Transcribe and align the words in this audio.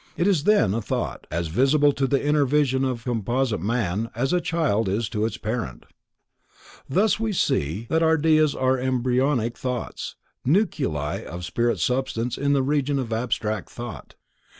It 0.17 0.25
is 0.25 0.45
then 0.45 0.73
a 0.73 0.81
thought, 0.81 1.27
as 1.29 1.49
visible 1.49 1.91
to 1.93 2.07
the 2.07 2.25
inner 2.27 2.45
vision 2.47 2.83
of 2.83 3.03
composite 3.03 3.61
man, 3.61 4.09
as 4.15 4.33
a 4.33 4.41
child 4.41 4.89
is 4.89 5.07
to 5.09 5.25
its 5.27 5.37
parent. 5.37 5.85
Thus 6.89 7.19
we 7.19 7.33
see 7.33 7.85
that 7.91 8.01
ideas 8.01 8.55
are 8.55 8.79
embryonic 8.79 9.55
thoughts, 9.55 10.15
nuclei 10.43 11.19
of 11.23 11.45
spirit 11.45 11.77
substance 11.79 12.33
from 12.33 12.53
the 12.53 12.63
Region 12.63 12.97
of 12.97 13.13
abstract 13.13 13.69
Thought. 13.69 14.15